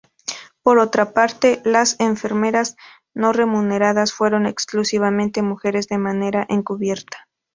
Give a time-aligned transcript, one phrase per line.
[0.63, 2.75] Por otra parte, las enfermeras
[3.13, 7.27] no remuneradas fueron exclusivamente mujeres de manera encubierta.